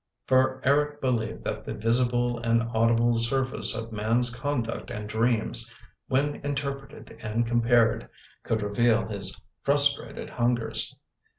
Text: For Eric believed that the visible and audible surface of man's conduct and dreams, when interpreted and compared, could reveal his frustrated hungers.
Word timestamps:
For 0.25 0.59
Eric 0.63 0.99
believed 0.99 1.43
that 1.43 1.63
the 1.63 1.75
visible 1.75 2.39
and 2.39 2.63
audible 2.73 3.19
surface 3.19 3.75
of 3.75 3.91
man's 3.91 4.33
conduct 4.35 4.89
and 4.89 5.07
dreams, 5.07 5.71
when 6.07 6.37
interpreted 6.37 7.15
and 7.21 7.45
compared, 7.45 8.09
could 8.41 8.63
reveal 8.63 9.05
his 9.05 9.39
frustrated 9.61 10.31
hungers. 10.31 10.95